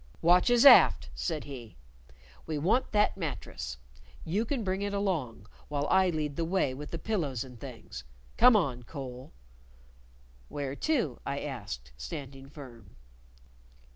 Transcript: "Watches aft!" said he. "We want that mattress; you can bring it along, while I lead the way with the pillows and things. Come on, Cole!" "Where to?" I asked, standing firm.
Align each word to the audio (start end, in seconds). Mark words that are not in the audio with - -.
"Watches 0.23 0.65
aft!" 0.65 1.11
said 1.13 1.43
he. 1.43 1.77
"We 2.47 2.57
want 2.57 2.91
that 2.91 3.17
mattress; 3.17 3.77
you 4.25 4.45
can 4.45 4.63
bring 4.63 4.81
it 4.81 4.95
along, 4.95 5.45
while 5.67 5.85
I 5.91 6.09
lead 6.09 6.37
the 6.37 6.43
way 6.43 6.73
with 6.73 6.89
the 6.89 6.97
pillows 6.97 7.43
and 7.43 7.59
things. 7.59 8.03
Come 8.35 8.55
on, 8.55 8.81
Cole!" 8.81 9.31
"Where 10.49 10.75
to?" 10.75 11.19
I 11.23 11.41
asked, 11.41 11.91
standing 11.97 12.49
firm. 12.49 12.95